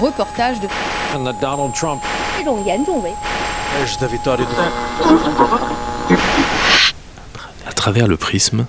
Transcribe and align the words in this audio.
Reportage 0.00 0.60
de 0.60 0.68
Donald 1.12 1.74
Trump. 1.74 2.00
À 7.66 7.72
travers 7.72 8.08
le 8.08 8.16
prisme 8.16 8.66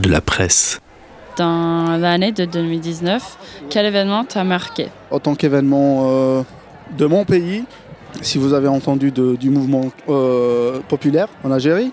de 0.00 0.08
la 0.08 0.20
presse. 0.20 0.80
Dans 1.36 1.96
l'année 1.98 2.32
de 2.32 2.44
2019, 2.44 3.38
quel 3.70 3.86
événement 3.86 4.24
t'a 4.24 4.44
marqué? 4.44 4.88
En 5.10 5.18
tant 5.18 5.34
qu'événement 5.34 6.04
euh, 6.06 6.42
de 6.96 7.06
mon 7.06 7.24
pays, 7.24 7.64
si 8.20 8.38
vous 8.38 8.54
avez 8.54 8.68
entendu 8.68 9.10
du 9.12 9.50
mouvement 9.50 9.90
euh, 10.08 10.80
populaire 10.88 11.28
en 11.44 11.50
Algérie, 11.50 11.92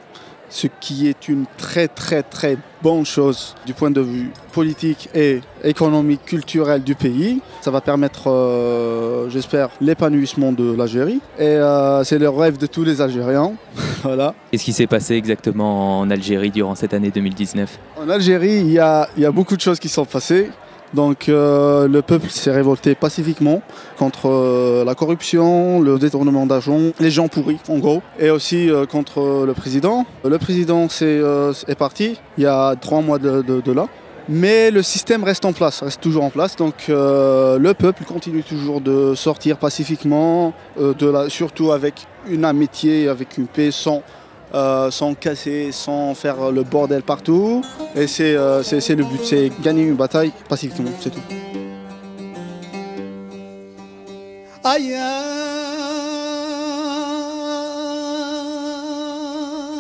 ce 0.56 0.68
qui 0.68 1.10
est 1.10 1.28
une 1.28 1.46
très 1.58 1.90
très 1.90 2.24
très 2.24 2.58
bonne 2.82 3.06
chose 3.06 3.56
du 3.66 3.74
point 3.74 3.92
de 3.92 4.00
vue 4.00 4.32
politique 4.54 5.10
et 5.14 5.42
économique, 5.66 6.24
culturel 6.26 6.82
du 6.82 6.96
pays. 6.96 7.42
Ça 7.62 7.72
va 7.72 7.82
permettre, 7.82 8.32
euh, 8.32 9.30
j'espère, 9.30 9.70
l'épanouissement 9.82 10.54
de 10.54 10.74
l'Algérie. 10.74 11.20
Et 11.38 11.44
euh, 11.44 12.06
c'est 12.06 12.20
le 12.20 12.30
rêve 12.30 12.58
de 12.58 12.68
tous 12.68 12.86
les 12.86 13.02
Algériens. 13.02 13.54
voilà. 14.04 14.34
Qu'est-ce 14.50 14.64
qui 14.64 14.72
s'est 14.72 14.88
passé 14.88 15.16
exactement 15.16 16.00
en 16.00 16.10
Algérie 16.10 16.52
durant 16.52 16.76
cette 16.76 16.94
année 16.94 17.12
2019 17.12 17.78
En 17.98 18.10
Algérie, 18.10 18.60
il 18.60 18.72
y 18.72 18.80
a, 18.80 19.10
il 19.18 19.24
y 19.24 19.26
a 19.26 19.32
beaucoup 19.32 19.58
de 19.58 19.62
choses 19.62 19.80
qui 19.80 19.90
sont 19.90 20.06
passées. 20.06 20.50
Donc 20.94 21.30
euh, 21.30 21.88
le 21.88 22.02
peuple 22.02 22.30
s'est 22.30 22.52
révolté 22.52 22.96
pacifiquement 22.96 23.62
contre 23.98 24.30
euh, 24.30 24.86
la 24.86 24.96
corruption, 24.96 25.82
le 25.82 25.98
détournement 25.98 26.46
d'argent, 26.46 26.80
les 27.00 27.12
gens 27.12 27.28
pourris 27.28 27.58
en 27.68 27.80
gros, 27.80 28.02
et 28.20 28.30
aussi 28.30 28.70
euh, 28.70 28.86
contre 28.86 29.46
le 29.46 29.54
président. 29.54 30.06
Le 30.24 30.38
président 30.38 30.88
euh, 31.02 31.54
est 31.68 31.76
parti 31.76 32.20
il 32.38 32.44
y 32.44 32.48
a 32.48 32.76
trois 32.76 33.02
mois 33.02 33.20
de, 33.20 33.72
là. 33.72 33.88
Mais 34.28 34.72
le 34.72 34.82
système 34.82 35.24
reste 35.24 35.46
en 35.46 35.54
place, 35.54 35.84
reste 35.84 36.02
toujours 36.02 36.24
en 36.24 36.32
place. 36.32 36.56
Donc 36.56 36.88
le 36.88 37.74
peuple 37.74 38.04
continue 38.06 38.42
toujours 38.42 38.82
de 38.82 39.14
sortir 39.14 39.58
pacifiquement, 39.58 40.54
surtout 41.28 41.72
avec 41.72 42.08
une 42.28 42.44
amitié, 42.44 43.08
avec 43.08 43.38
une 43.38 43.46
paix 43.46 43.70
sans, 43.70 44.02
euh, 44.55 44.91
sans 44.91 45.15
casser, 45.15 45.71
sans 45.73 46.15
faire 46.15 46.51
le 46.51 46.63
bordel 46.65 47.03
partout. 47.03 47.63
Et 47.95 48.07
c'est 48.07 48.35
euh, 48.37 48.63
c'est- 48.63 48.81
c'est 48.81 48.97
le 48.97 49.05
but, 49.05 49.23
c'est 49.25 49.51
gagner 49.63 49.85
une 49.85 49.95
bataille 50.05 50.33
pacifiquement, 50.49 50.91
c'est 51.01 51.11
tout. 51.11 51.27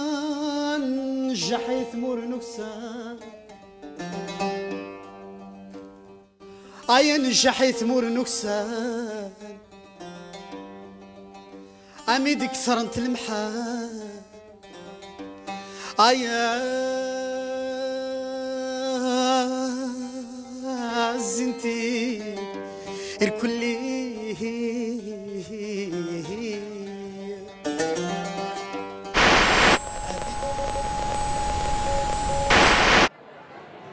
عيان 0.00 1.34
جحي 1.34 1.84
ثمور 1.92 2.20
نكسان 2.20 3.18
عيان 6.88 7.30
جحي 7.30 7.72
ثمور 7.72 8.04
نكسان 8.04 9.30
عميد 12.08 12.44
كثرنت 12.44 12.98
المحال 12.98 14.00
عيان 15.98 16.60
زنتي 21.18 22.22
الكلي 23.22 24.10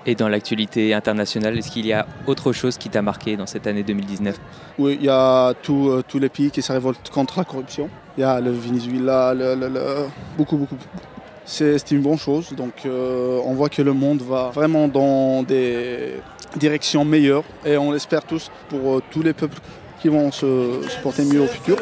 Et 0.05 0.15
dans 0.15 0.29
l'actualité 0.29 0.93
internationale, 0.93 1.57
est-ce 1.57 1.69
qu'il 1.69 1.85
y 1.85 1.91
a 1.91 2.07
autre 2.27 2.53
chose 2.53 2.77
qui 2.77 2.89
t'a 2.89 3.01
marqué 3.01 3.35
dans 3.35 3.45
cette 3.45 3.67
année 3.67 3.83
2019 3.83 4.39
Oui, 4.79 4.97
il 5.01 5.05
y 5.05 5.09
a 5.09 5.53
tout, 5.61 5.89
euh, 5.89 6.01
tous 6.07 6.17
les 6.19 6.29
pays 6.29 6.49
qui 6.49 6.61
se 6.61 6.71
révoltent 6.71 7.09
contre 7.09 7.39
la 7.39 7.43
corruption. 7.43 7.89
Il 8.17 8.21
y 8.21 8.23
a 8.23 8.39
le 8.39 8.51
Venezuela, 8.51 9.33
le, 9.33 9.53
le- 9.55 9.67
le- 9.67 10.07
beaucoup, 10.37 10.55
beaucoup. 10.55 10.77
C'est 10.79 11.10
c'est 11.44 11.90
une 11.90 12.02
bonne 12.02 12.18
chose. 12.18 12.52
Donc 12.52 12.84
euh, 12.84 13.40
on 13.44 13.54
voit 13.54 13.68
que 13.68 13.82
le 13.82 13.92
monde 13.92 14.22
va 14.22 14.50
vraiment 14.50 14.88
dans 14.88 15.42
des 15.42 16.14
directions 16.56 17.04
meilleures 17.04 17.44
et 17.64 17.76
on 17.76 17.92
l'espère 17.92 18.22
tous 18.22 18.50
pour 18.68 18.96
euh, 18.96 19.02
tous 19.10 19.22
les 19.22 19.32
peuples 19.32 19.58
qui 20.00 20.08
vont 20.08 20.30
se, 20.32 20.80
se 20.88 21.02
porter 21.02 21.24
mieux 21.24 21.42
au 21.42 21.46
futur. 21.46 21.76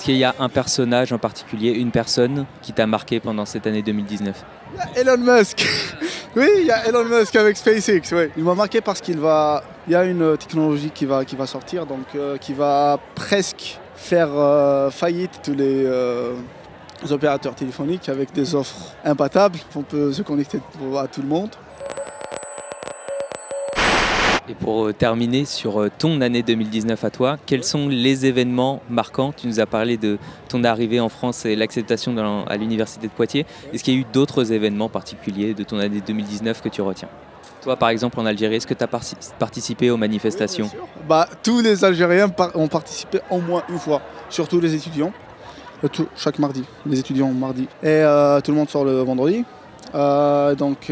Est-ce 0.00 0.06
qu'il 0.06 0.16
y 0.16 0.24
a 0.24 0.34
un 0.38 0.48
personnage 0.48 1.12
en 1.12 1.18
particulier, 1.18 1.72
une 1.72 1.90
personne 1.90 2.46
qui 2.62 2.72
t'a 2.72 2.86
marqué 2.86 3.20
pendant 3.20 3.44
cette 3.44 3.66
année 3.66 3.82
2019 3.82 4.34
Elon 4.96 5.18
Musk 5.18 5.62
Oui, 6.36 6.48
il 6.60 6.64
y 6.64 6.70
a 6.70 6.86
Elon 6.86 7.04
Musk 7.04 7.36
avec 7.36 7.58
SpaceX. 7.58 8.10
ouais. 8.12 8.30
Il 8.34 8.42
m'a 8.44 8.54
marqué 8.54 8.80
parce 8.80 9.02
qu'il 9.02 9.18
va. 9.18 9.62
Il 9.86 9.92
y 9.92 9.94
a 9.94 10.04
une 10.04 10.38
technologie 10.38 10.90
qui 10.90 11.04
va, 11.04 11.22
sortir, 11.44 11.84
euh, 12.14 12.38
qui 12.38 12.54
va 12.54 12.98
presque 13.14 13.78
faire 13.94 14.30
euh, 14.32 14.90
faillite 14.90 15.40
tous 15.42 15.52
les, 15.52 15.84
euh, 15.84 16.32
opérateurs 17.10 17.54
téléphoniques 17.54 18.08
avec 18.08 18.32
des 18.32 18.54
offres 18.54 18.94
imbattables. 19.04 19.58
On 19.76 19.82
peut 19.82 20.14
se 20.14 20.22
connecter 20.22 20.60
à 20.98 21.08
tout 21.08 21.20
le 21.20 21.28
monde. 21.28 21.50
Et 24.50 24.54
pour 24.54 24.86
euh, 24.86 24.92
terminer 24.92 25.44
sur 25.44 25.80
euh, 25.80 25.90
ton 25.96 26.20
année 26.20 26.42
2019 26.42 27.04
à 27.04 27.10
toi, 27.10 27.36
quels 27.46 27.62
sont 27.62 27.86
les 27.86 28.26
événements 28.26 28.82
marquants? 28.90 29.32
Tu 29.32 29.46
nous 29.46 29.60
as 29.60 29.66
parlé 29.66 29.96
de 29.96 30.18
ton 30.48 30.64
arrivée 30.64 30.98
en 30.98 31.08
France 31.08 31.46
et 31.46 31.54
l'acceptation 31.54 32.16
à 32.48 32.56
l'université 32.56 33.06
de 33.06 33.12
Poitiers. 33.12 33.46
Est-ce 33.72 33.84
qu'il 33.84 33.94
y 33.94 33.96
a 33.98 34.00
eu 34.00 34.06
d'autres 34.12 34.50
événements 34.50 34.88
particuliers 34.88 35.54
de 35.54 35.62
ton 35.62 35.78
année 35.78 36.02
2019 36.04 36.62
que 36.62 36.68
tu 36.68 36.82
retiens? 36.82 37.06
Toi, 37.62 37.76
par 37.76 37.90
exemple, 37.90 38.18
en 38.18 38.26
Algérie, 38.26 38.56
est-ce 38.56 38.66
que 38.66 38.74
tu 38.74 38.82
as 38.82 38.88
participé 39.38 39.88
aux 39.88 39.96
manifestations? 39.96 40.68
Bah, 41.08 41.28
tous 41.44 41.60
les 41.60 41.84
Algériens 41.84 42.28
ont 42.56 42.68
participé 42.68 43.20
au 43.30 43.38
moins 43.38 43.62
une 43.68 43.78
fois, 43.78 44.02
surtout 44.30 44.58
les 44.58 44.74
étudiants. 44.74 45.12
Euh, 45.84 45.88
chaque 46.16 46.40
mardi, 46.40 46.64
les 46.86 46.98
étudiants 46.98 47.30
mardi. 47.30 47.68
Et 47.84 48.02
tout 48.42 48.50
le 48.50 48.56
monde 48.56 48.68
sort 48.68 48.84
le 48.84 49.00
vendredi. 49.02 49.44
Donc 49.94 50.90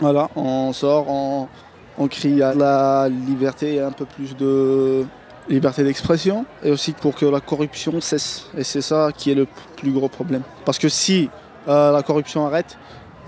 voilà, 0.00 0.28
on 0.34 0.72
sort, 0.72 1.08
on, 1.08 1.48
on 1.98 2.08
crie 2.08 2.42
à 2.42 2.54
la 2.54 3.08
liberté 3.08 3.74
et 3.74 3.80
un 3.80 3.92
peu 3.92 4.04
plus 4.04 4.36
de 4.36 5.04
liberté 5.48 5.82
d'expression. 5.82 6.44
Et 6.62 6.70
aussi 6.70 6.92
pour 6.92 7.14
que 7.14 7.26
la 7.26 7.40
corruption 7.40 8.00
cesse. 8.00 8.46
Et 8.56 8.64
c'est 8.64 8.82
ça 8.82 9.10
qui 9.16 9.30
est 9.30 9.34
le 9.34 9.46
plus 9.76 9.90
gros 9.90 10.08
problème. 10.08 10.42
Parce 10.64 10.78
que 10.78 10.88
si 10.88 11.28
euh, 11.68 11.92
la 11.92 12.02
corruption 12.02 12.46
arrête, 12.46 12.78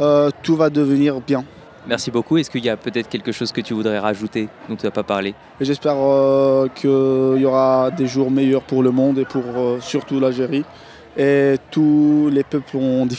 euh, 0.01 0.31
tout 0.43 0.57
va 0.57 0.71
devenir 0.71 1.21
bien. 1.21 1.45
Merci 1.87 2.11
beaucoup. 2.11 2.37
Est-ce 2.37 2.51
qu'il 2.51 2.65
y 2.65 2.69
a 2.69 2.77
peut-être 2.77 3.09
quelque 3.09 3.33
chose 3.33 3.53
que 3.53 3.61
tu 3.61 3.75
voudrais 3.75 3.99
rajouter 3.99 4.49
dont 4.69 4.77
tu 4.77 4.85
n'as 4.85 4.93
pas 4.93 5.03
parlé? 5.03 5.35
J'espère 5.61 5.97
euh, 5.97 6.69
qu'il 6.75 7.43
y 7.43 7.45
aura 7.45 7.91
des 7.91 8.07
jours 8.07 8.31
meilleurs 8.31 8.63
pour 8.63 8.83
le 8.83 8.91
monde 8.91 9.19
et 9.19 9.25
pour 9.25 9.43
surtout 9.81 10.21
l'Algérie. 10.21 10.65
Et 11.17 11.57
tous 11.71 12.31
les 12.31 12.45
peuples 12.45 12.77
ont 12.77 13.07
des 13.07 13.17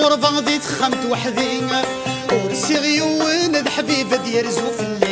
الغربة 0.00 0.40
ذي 0.40 0.58
تخمت 0.58 1.06
وحدي. 1.10 1.60
ورسي 2.32 2.76
غيون 2.76 3.56
ذ 3.56 3.68
حبيبة 3.68 4.16
ديال 4.16 4.52
زوفلي 4.52 5.09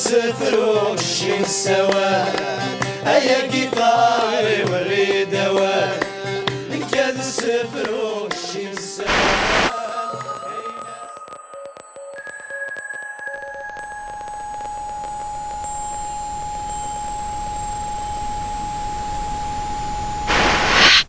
السفروك 0.00 0.98
شي 0.98 1.44
سوا. 1.44 2.24
هيا 3.06 3.38
قطاري 3.52 4.64